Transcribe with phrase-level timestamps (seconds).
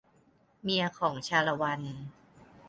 [0.63, 1.81] เมียของชาละวัน